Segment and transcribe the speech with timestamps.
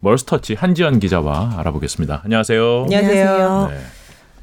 [0.00, 2.22] 멀스터치 한지연 기자와 알아보겠습니다.
[2.24, 2.82] 안녕하세요.
[2.84, 3.68] 안녕하세요.
[3.70, 3.78] 네.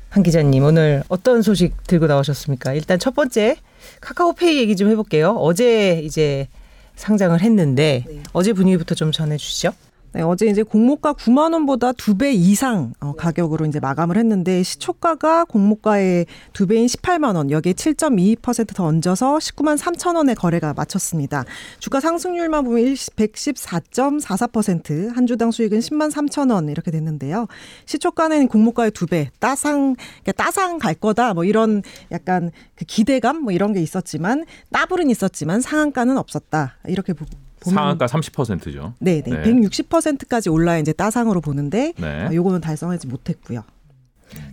[0.10, 2.74] 한 기자님 오늘 어떤 소식 들고 나오셨습니까?
[2.74, 3.58] 일단 첫 번째
[4.02, 5.32] 카카오페이 얘기 좀 해볼게요.
[5.32, 6.48] 어제 이제
[6.96, 8.22] 상장을 했는데 네.
[8.34, 9.74] 어제 분위기부터 좀 전해주시죠.
[10.18, 15.46] 네, 어제 이제 공모가 9만 원보다 두 배 이상 어, 가격으로 이제 마감을 했는데 시초가가
[15.46, 21.46] 공모가의 두 배인 18만 원, 여기에 7.22%더 얹어서 19만 3천 원의 거래가 마쳤습니다.
[21.78, 27.46] 주가 상승률만 보면 114.44%, 한 주당 수익은 10만 3천 원 이렇게 됐는데요.
[27.86, 33.54] 시초가는 공모가의 두 배, 따상 그러니까 따상 갈 거다 뭐 이런 약간 그 기대감 뭐
[33.54, 37.30] 이런 게 있었지만 따블은 있었지만 상한가는 없었다 이렇게 보고
[37.62, 38.94] 상한가 30%죠.
[39.00, 39.44] 네, 네.
[39.44, 42.26] 160%까지 올라 이제 따상으로 보는데 네.
[42.26, 43.64] 어, 요거는 달성하지 못했고요.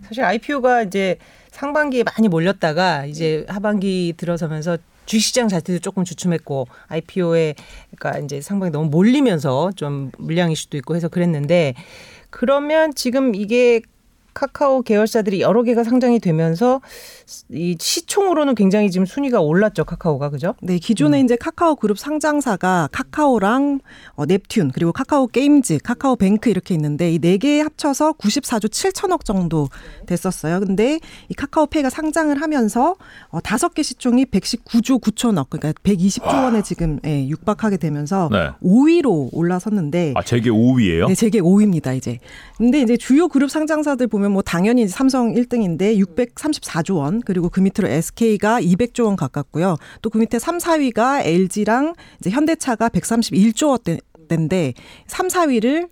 [0.03, 1.17] 사실 IPO가 이제
[1.51, 7.55] 상반기에 많이 몰렸다가 이제 하반기 들어서면서 주시장 자체도 조금 주춤했고 IPO에
[7.95, 11.75] 그러니까 이제 상반기 너무 몰리면서 좀 물량 이슈도 있고 해서 그랬는데
[12.29, 13.81] 그러면 지금 이게
[14.35, 16.81] 카카오 계열사들이 여러 개가 상장이 되면서
[17.49, 20.53] 이 시총으로는 굉장히 지금 순위가 올랐죠 카카오가 그죠?
[20.61, 21.25] 네 기존에 음.
[21.25, 23.79] 이제 카카오 그룹 상장사가 카카오랑
[24.15, 29.25] 어, 넵튠 그리고 카카오 게임즈, 카카오 뱅크 이렇게 있는데 이 네 개 합쳐서 94조 7천억
[29.25, 29.69] 정도
[30.05, 30.59] 됐었어요.
[30.59, 32.95] 근데 이 카카오페이가 상장을 하면서
[33.29, 36.43] 어, 다섯 개 시총이 119조 9천억 그러니까 120조 와.
[36.45, 38.49] 원에 지금 예, 육박하게 되면서 네.
[38.63, 41.07] 5위로 올라섰는데 아 재계 5위예요?
[41.07, 42.19] 네 재계 5위입니다 이제.
[42.57, 47.59] 근데 이제 주요 그룹 상장사들 보면 보면 뭐 당연히 삼성 1등인데 634조 원 그리고 그
[47.59, 49.77] 밑으로 SK가 200조 원 가깝고요.
[50.01, 53.99] 또 그 밑에 3, 4위가 LG랑 이제 현대차가 131조 원대
[54.31, 54.73] 인데
[55.07, 55.89] 3, 4위를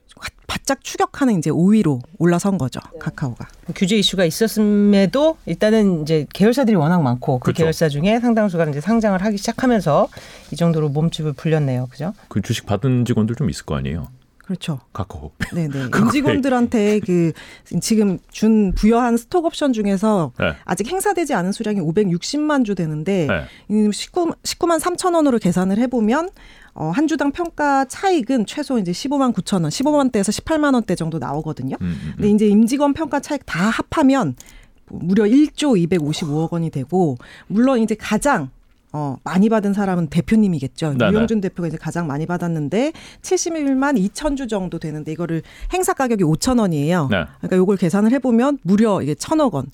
[0.48, 2.80] 바짝 추격하는 이제 5위로 올라선 거죠.
[3.00, 3.48] 카카오가.
[3.75, 7.64] 규제 이슈가 있었음에도 일단은 이제 계열사들이 워낙 많고 그 그렇죠.
[7.64, 10.08] 계열사 중에 상당수가 이제 상장을 하기 시작하면서
[10.52, 11.88] 이 정도로 몸집을 불렸네요.
[11.92, 12.14] 그죠?
[12.30, 14.08] 그 주식 받은 직원들 좀 있을 거 아니에요.
[14.44, 14.80] 그렇죠.
[14.92, 15.32] 카카오.
[15.54, 15.90] 네네.
[15.98, 17.32] 임직원들한테 그
[17.81, 20.54] 지금 준 부여한 스톡 옵션 중에서 네.
[20.66, 23.92] 아직 행사되지 않은 수량이 560만 주 되는데 네.
[23.92, 26.30] 19, 19만 3천 원으로 계산을 해보면
[26.76, 31.20] 어, 한 주당 평가 차익은 최소 이제 15만 9천 원, 15만 대에서 18만 원대 정도
[31.20, 31.78] 나오거든요.
[31.80, 32.14] 음, 음, 음.
[32.16, 34.36] 근데 이제 임직원 평가 차익 다 합하면
[34.88, 37.18] 무려 1조 255억 원이 되고
[37.48, 38.50] 물론 이제 가장
[38.94, 40.94] 어, 많이 받은 사람은 대표님이겠죠.
[40.94, 41.12] 네네.
[41.12, 42.94] 유영준 대표가 이제 가장 많이 받았는데
[43.24, 45.42] 71만 2천 주 정도 되는데 이거를
[45.74, 47.08] 행사 가격이 5천 원이에요.
[47.09, 47.26] 네.
[47.40, 49.66] 그러니까 요걸 계산을 해보면 무려 이게 천억 원.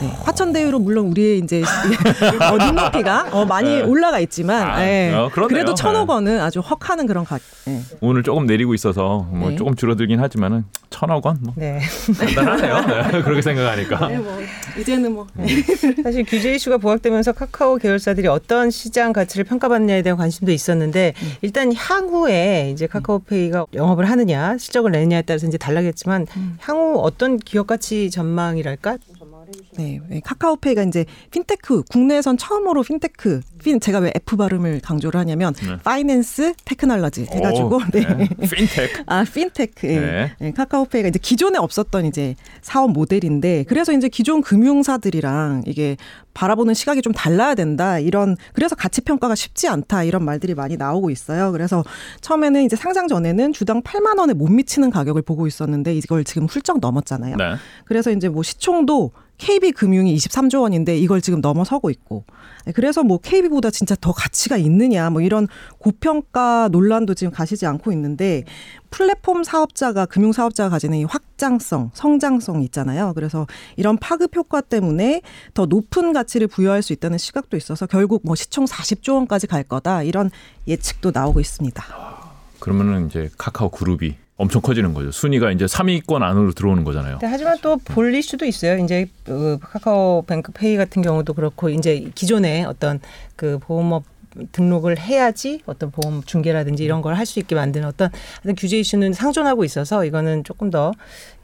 [0.00, 0.08] 네.
[0.22, 1.62] 화천대유로 물론 우리의 이제
[2.50, 3.82] 어, 눈높이가 어, 많이 네.
[3.82, 5.12] 올라가 있지만 아, 네.
[5.12, 6.12] 어, 그래도 천억 네.
[6.12, 7.38] 원은 아주 헉하는 그런 가.
[7.66, 7.80] 네.
[8.00, 9.56] 오늘 조금 내리고 있어서 뭐 네.
[9.56, 11.52] 조금 줄어들긴 하지만은 천억 원 뭐.
[11.56, 11.80] 네.
[12.18, 13.10] 간단하네요.
[13.10, 13.20] 네.
[13.22, 14.08] 그렇게 생각하니까.
[14.08, 14.38] 네, 뭐
[14.78, 15.26] 이제는 뭐
[16.02, 21.32] 사실 규제 이슈가 부각되면서 카카오 계열사들이 어떤 시장 가치를 평가받느냐에 대한 관심도 있었는데 음.
[21.42, 26.56] 일단 향후에 이제 카카오페이가 영업을 하느냐 실적을 내느냐에 따라서 이제 달라겠지만 음.
[26.60, 29.69] 향후 어떤 기업 가치 전망이랄까 네,
[30.08, 35.76] 네, 카카오페이가 이제 핀테크 국내에선 처음으로 핀테크 핀 제가 왜 F 발음을 강조를 하냐면 네.
[35.82, 38.00] finance technology 해가지고 오, 네.
[38.00, 38.28] 네.
[38.28, 40.32] 핀테크 아 핀테크 네.
[40.38, 40.52] 네.
[40.52, 45.96] 카카오페이가 이제 기존에 없었던 이제 사업 모델인데 그래서 이제 기존 금융사들이랑 이게
[46.34, 51.10] 바라보는 시각이 좀 달라야 된다 이런 그래서 가치 평가가 쉽지 않다 이런 말들이 많이 나오고
[51.10, 51.52] 있어요.
[51.52, 51.84] 그래서
[52.20, 56.80] 처음에는 이제 상장 전에는 주당 8만 원에 못 미치는 가격을 보고 있었는데 이걸 지금 훌쩍
[56.80, 57.36] 넘었잖아요.
[57.36, 57.54] 네.
[57.84, 62.24] 그래서 이제 뭐 시총도 KB 금융이 23조 원인데 이걸 지금 넘어서고 있고
[62.66, 65.48] 네, 그래서 뭐 KB보다 진짜 더 가치가 있느냐 뭐 이런
[65.78, 68.44] 고평가 논란도 지금 가시지 않고 있는데
[68.90, 73.12] 플랫폼 사업자가 금융 사업자가 가지는 이 확장성, 성장성 있잖아요.
[73.14, 75.22] 그래서 이런 파급 효과 때문에
[75.54, 80.02] 더 높은 가치를 부여할 수 있다는 시각도 있어서 결국 뭐 시총 40조 원까지 갈 거다
[80.02, 80.30] 이런
[80.66, 82.19] 예측도 나오고 있습니다.
[82.60, 85.10] 그러면은 이제 카카오 그룹이 엄청 커지는 거죠.
[85.10, 87.18] 순위가 이제 3위권 안으로 들어오는 거잖아요.
[87.18, 88.78] 네, 하지만 또 볼 이슈도 있어요.
[88.78, 93.00] 이제 그 카카오뱅크 페이 같은 경우도 그렇고 이제 기존에 어떤
[93.36, 94.04] 그 보험업
[94.52, 98.10] 등록을 해야지 어떤 보험 중개라든지 이런 걸 할 수 있게 만드는 어떤
[98.56, 100.92] 규제 이슈는 상존하고 있어서 이거는 조금 더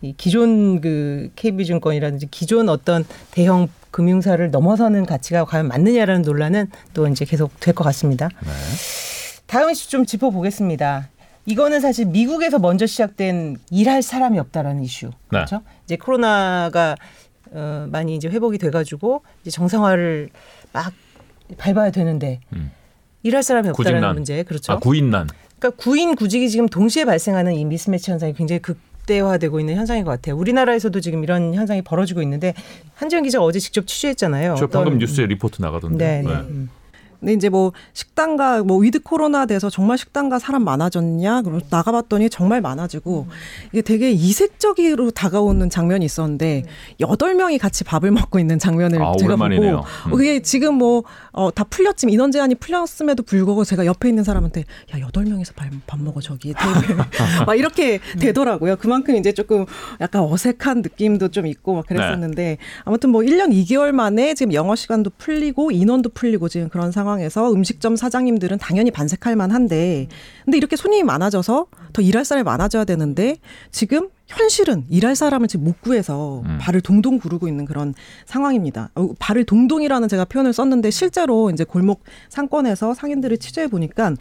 [0.03, 7.25] 이 기존 그 KB증권이라든지 기존 어떤 대형 금융사를 넘어서는 가치가 과연 맞느냐라는 논란은 또 이제
[7.25, 8.29] 계속 될 것 같습니다.
[8.45, 8.51] 네.
[9.47, 11.09] 다음 이슈 좀 짚어보겠습니다.
[11.47, 15.07] 이거는 사실 미국에서 먼저 시작된 일할 사람이 없다라는 이슈.
[15.07, 15.13] 네.
[15.29, 15.63] 그렇죠?
[15.85, 16.97] 이제 코로나가
[17.53, 20.29] 어, 많이 이제 회복이 돼가지고 이제 정상화를
[20.73, 20.93] 막
[21.57, 22.73] 밟아야 되는데 음.
[23.23, 24.15] 일할 사람이 없다라는 구직난.
[24.15, 24.43] 문제.
[24.43, 24.73] 그렇죠.
[24.73, 25.29] 아, 구인난.
[25.59, 30.37] 그러니까 구인 구직이 지금 동시에 발생하는 이 미스매치 현상이 굉장히 극대화되고 있는 현상인 것 같아요.
[30.37, 32.55] 우리나라에서도 지금 이런 현상이 벌어지고 있는데
[32.95, 34.57] 한지영 기자가 어제 직접 취재했잖아요.
[34.59, 36.23] 저 방금 뉴스에 리포트 나가던데.
[36.23, 36.23] 네.
[36.23, 36.43] 네.
[36.43, 36.67] 네.
[37.27, 37.33] 음.
[37.33, 41.43] 근데 이제 뭐 식당가 뭐 위드 코로나 돼서 정말 식당가 사람 많아졌냐?
[41.43, 43.27] 그리고 나가봤더니 정말 많아지고
[43.73, 46.63] 이게 되게 이색적으로 다가오는 장면이 있었는데
[47.01, 49.77] 여덟 명이 같이 밥을 먹고 있는 장면을 아, 제가 오랜만이네요.
[49.79, 50.11] 보고 음.
[50.13, 51.03] 그게 지금 뭐
[51.33, 54.65] 어, 다 풀렸지만 인원 제한이 풀렸음에도 불구하고 제가 옆에 있는 사람한테
[54.95, 56.55] 야 여덟 명이서 밥, 밥 먹어 저기
[57.47, 58.77] 막 이렇게 되더라고요.
[58.77, 59.67] 그만큼 이제 조금
[60.01, 62.59] 약간 어색한 느낌도 좀 있고 막 그랬었는데 네.
[62.85, 67.53] 아무튼 뭐 1년 2개월 만에 지금 영어 시간도 풀리고 인원도 풀리고 지금 그런 상황 에서
[67.53, 70.09] 음식점 사장님들은 당연히 반색할 만한데
[70.45, 73.37] 근데 이렇게 손님이 많아져서 더 일할 사람이 많아져야 되는데
[73.71, 76.59] 지금 현실은 일할 사람을 지금 못 구해서 음.
[76.61, 78.91] 발을 동동 구르고 있는 그런 상황입니다.
[78.95, 84.15] 어, 발을 동동이라는 제가 표현을 썼는데 실제로 이제 골목 상권에서 상인들을 취재해 보니까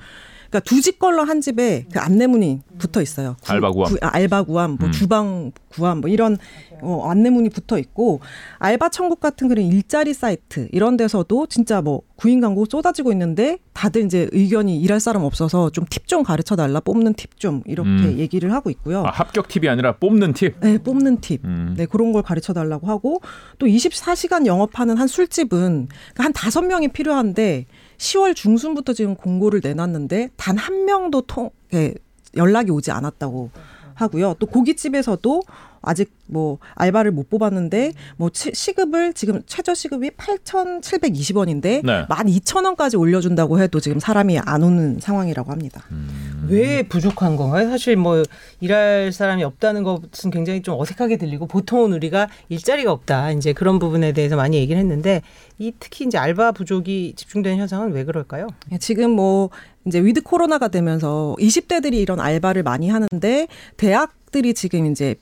[0.50, 3.36] 그러니까 두 집 걸로 한 집에 그 안내문이 붙어 있어요.
[3.42, 4.92] 구, 알바 구함, 구, 아, 알바 구함, 뭐 음.
[4.92, 6.38] 주방 구함, 뭐 이런
[6.81, 8.19] 어, 안내문이 붙어 있고
[8.59, 14.06] 알바 천국 같은 그런 일자리 사이트 이런 데서도 진짜 뭐 구인 광고 쏟아지고 있는데 다들
[14.06, 18.15] 이제 의견이 일할 사람 없어서 좀 팁 좀 가르쳐 달라 뽑는 팁 좀 이렇게 음.
[18.19, 19.03] 얘기를 하고 있고요.
[19.06, 20.56] 아, 합격 팁이 아니라 뽑는 팁.
[20.59, 21.44] 네, 뽑는 팁.
[21.45, 21.74] 음.
[21.77, 23.21] 네, 그런 걸 가르쳐 달라고 하고
[23.57, 25.88] 또 24시간 영업하는 한 술집은
[26.18, 27.65] 한 다섯 명이 필요한데
[27.97, 31.94] 10월 중순부터 지금 공고를 내놨는데 단 한 명도 통 예,
[32.36, 33.50] 연락이 오지 않았다고
[33.94, 34.36] 하고요.
[34.39, 35.42] 또 고깃집에서도
[35.81, 42.06] 아직 뭐 알바를 못 뽑았는데 뭐 시급을 지금 최저 시급이 8,720원인데 네.
[42.09, 45.83] 12,000원까지 올려준다고 해도 지금 사람이 안 오는 상황이라고 합니다.
[45.92, 46.25] 음.
[46.47, 47.69] 왜 부족한 건가요?
[47.69, 48.21] 사실 뭐
[48.62, 54.12] 일할 사람이 없다는 것은 굉장히 좀 어색하게 들리고 보통은 우리가 일자리가 없다 이제 그런 부분에
[54.12, 55.21] 대해서 많이 얘기를 했는데
[55.57, 58.47] 이 특히 이제 알바 부족이 집중되는 현상은 왜 그럴까요?
[58.71, 59.50] 예, 지금 뭐
[59.86, 63.47] 이제 위드 코로나가 되면서 20대들이 이런 알바를 많이 하는데
[63.77, 65.15] 대학들이 지금 이제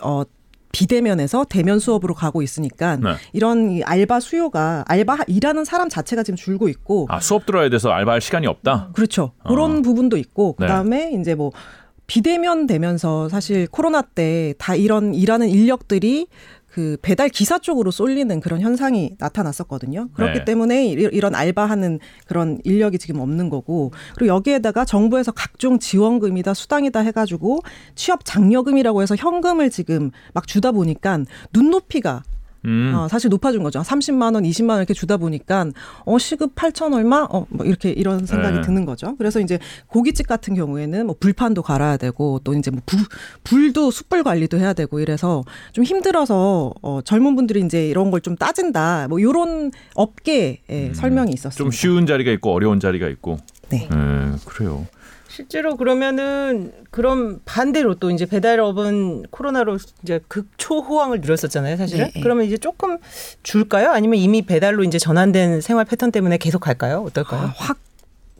[0.00, 0.22] 어
[0.72, 3.14] 비대면에서 대면 수업으로 가고 있으니까 네.
[3.32, 8.20] 이런 알바 수요가 알바 일하는 사람 자체가 지금 줄고 있고 아 수업 들어야 돼서 알바할
[8.20, 8.90] 시간이 없다.
[8.92, 9.32] 그렇죠.
[9.42, 9.48] 어.
[9.48, 10.66] 그런 부분도 있고 네.
[10.66, 11.20] 그다음에 네.
[11.20, 11.52] 이제 뭐
[12.06, 16.26] 비대면 되면서 사실 코로나 때 다 이런 일하는 인력들이
[16.78, 20.10] 그 배달 기사 쪽으로 쏠리는 그런 현상이 나타났었거든요.
[20.12, 20.44] 그렇기 네.
[20.44, 27.62] 때문에 이런 알바하는 그런 인력이 지금 없는 거고 그리고 여기에다가 정부에서 각종 지원금이다 수당이다 해가지고
[27.96, 31.18] 취업 장려금이라고 해서 현금을 지금 막 주다 보니까
[31.52, 32.22] 눈높이가
[32.64, 32.92] 음.
[32.94, 33.80] 어, 사실 높아진 거죠.
[33.80, 35.66] 30만 원, 20만 원 이렇게 주다 보니까
[36.04, 38.60] 어 시급 8천 얼마 어 뭐 이렇게 이런 생각이 네.
[38.62, 39.14] 드는 거죠.
[39.16, 42.98] 그래서 이제 고깃집 같은 경우에는 뭐 불판도 갈아야 되고 또 이제 뭐 불,
[43.44, 48.34] 불도 숯불 관리도 해야 되고 이래서 좀 힘들어서 어 젊은 분들이 이제 이런 걸 좀
[48.36, 49.06] 따진다.
[49.08, 50.92] 뭐 요런 업계에 음.
[50.94, 51.56] 설명이 있었습니다.
[51.56, 53.38] 좀 쉬운 자리가 있고 어려운 자리가 있고.
[53.70, 53.88] 네.
[53.90, 53.96] 네
[54.44, 54.86] 그래요.
[55.38, 62.10] 실제로 그러면은 그럼 반대로 또 이제 배달업은 코로나로 이제 극초 호황을 누렸었잖아요, 사실은.
[62.12, 62.20] 네.
[62.20, 62.98] 그러면 이제 조금
[63.44, 63.90] 줄까요?
[63.92, 67.04] 아니면 이미 배달로 이제 전환된 생활 패턴 때문에 계속 갈까요?
[67.06, 67.42] 어떨까요?
[67.42, 67.78] 아, 확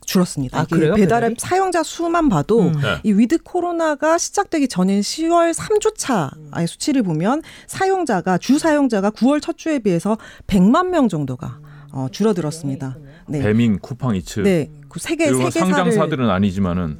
[0.05, 0.59] 줄었습니다.
[0.59, 0.95] 아, 그래요?
[0.95, 2.73] 배달앱 사용자 수만 봐도 음.
[2.73, 2.99] 네.
[3.03, 9.57] 이 위드 코로나가 시작되기 전인 10월 3주 차의 수치를 보면 사용자가 주 사용자가 9월 첫
[9.57, 10.17] 주에 비해서
[10.47, 11.59] 100만 명 정도가
[11.93, 12.97] 어, 줄어들었습니다.
[13.29, 13.39] 네.
[13.41, 14.41] 배민, 쿠팡 이츠.
[14.41, 14.69] 네.
[14.89, 16.97] 그 세계 세계 상장사들은 아니지만은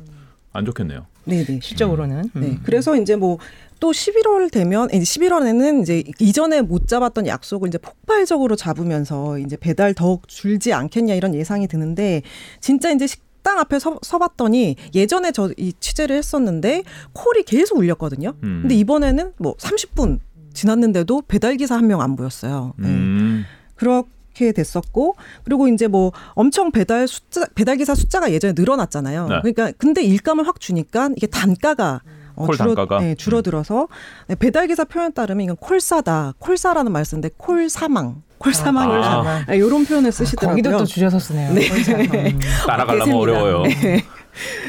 [0.54, 1.06] 안 좋겠네요.
[1.26, 1.60] 네, 네.
[1.62, 2.30] 실적으로는.
[2.36, 2.42] 음.
[2.42, 2.60] 네.
[2.64, 3.38] 그래서 이제 뭐
[3.80, 9.94] 또 11월 되면 이제 11월에는 이제 이전에 못 잡았던 약속을 이제 폭발적으로 잡으면서 이제 배달
[9.94, 12.22] 더욱 줄지 않겠냐 이런 예상이 드는데
[12.60, 18.34] 진짜 이제 식당 앞에 서, 서봤더니 예전에 저 이 취재를 했었는데 콜이 계속 울렸거든요.
[18.44, 18.60] 음.
[18.64, 20.20] 근데 이번에는 뭐 30분
[20.54, 22.74] 지났는데도 배달 기사 한 명 안 보였어요.
[22.78, 22.88] 네.
[22.90, 23.46] 음.
[23.76, 24.04] 그렇
[24.40, 29.28] 그렇게 됐었고 그리고 이제 뭐 엄청 배달 숫자 배달 기사 숫자가 예전에 늘어났잖아요.
[29.28, 29.36] 네.
[29.42, 32.02] 그러니까 근데 일감을 확 주니까 이게 단가가
[32.36, 33.90] 어, 콜 줄어, 단가가 네, 줄어들어서
[34.28, 39.44] 네, 배달 기사 표현 따르면 이건 콜사다 콜사라는 말 쓰는데 콜 사망 콜 사망을 아.
[39.48, 39.54] 아.
[39.54, 40.52] 이런 표현을 쓰시더라고요.
[40.64, 41.54] 거기도 또 줄여서 쓰네요.
[41.54, 42.38] 네.
[42.66, 43.64] 따라가려면 어려워요.
[43.64, 44.06] 네.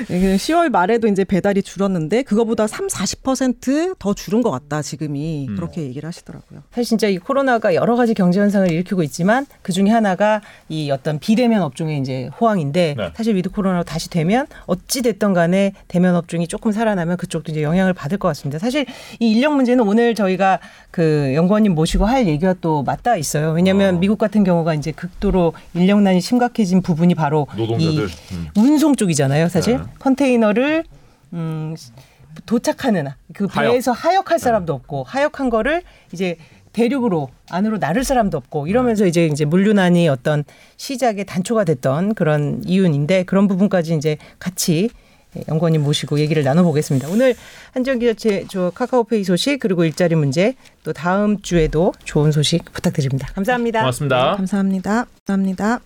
[0.08, 5.56] 10월 말에도 이제 배달이 줄었는데 그거보다 3, 40%더 줄은 것 같다 지금이 음.
[5.56, 6.62] 그렇게 얘기를 하시더라고요.
[6.70, 11.18] 사실 진짜 이 코로나가 여러 가지 경제 현상을 일으키고 있지만 그 중에 하나가 이 어떤
[11.18, 13.10] 비대면 업종의 이제 호황인데 네.
[13.14, 17.92] 사실 위드 코로나로 다시 되면 어찌 됐던 간에 대면 업종이 조금 살아나면 그쪽도 이제 영향을
[17.92, 18.58] 받을 것 같습니다.
[18.58, 18.86] 사실
[19.18, 20.60] 이 인력 문제는 오늘 저희가
[20.90, 23.52] 그 연구원님 모시고 할 얘기가 또 맞닿아 있어요.
[23.52, 23.98] 왜냐하면 어.
[23.98, 28.06] 미국 같은 경우가 이제 극도로 인력난이 심각해진 부분이 바로 노동자들.
[28.06, 28.48] 이 음.
[28.56, 29.48] 운송 쪽이잖아요.
[29.48, 29.78] 사실 네.
[29.98, 30.84] 컨테이너를
[31.32, 31.76] 음
[32.46, 34.30] 도착하는 그 배에서 하역.
[34.30, 34.44] 할 네.
[34.44, 36.36] 사람도 없고 하역한 거를 이제
[36.72, 40.44] 대륙으로 안으로 나를 사람도 없고 이러면서 이제 이제 물류난이 어떤
[40.76, 44.90] 시작의 단초가 됐던 그런 이유인데 그런 부분까지 이제 같이
[45.48, 47.08] 연구원님 모시고 얘기를 나눠보겠습니다.
[47.08, 47.34] 오늘
[47.72, 53.28] 한정 기자 저 카카오페이 소식 그리고 일자리 문제 또 다음 주에도 좋은 소식 부탁드립니다.
[53.34, 53.80] 감사합니다.
[53.80, 54.30] 고맙습니다.
[54.30, 55.06] 네, 감사합니다.
[55.26, 55.80] 감사합니다.